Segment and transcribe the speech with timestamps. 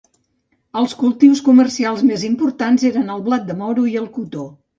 [0.79, 4.49] Els cultius comercials més importants eren el blat de moro i el cotó.